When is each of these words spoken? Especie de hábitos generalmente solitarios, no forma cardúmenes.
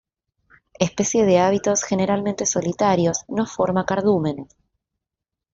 Especie 0.79 1.25
de 1.27 1.37
hábitos 1.37 1.83
generalmente 1.83 2.47
solitarios, 2.47 3.19
no 3.27 3.45
forma 3.45 3.85
cardúmenes. 3.85 4.47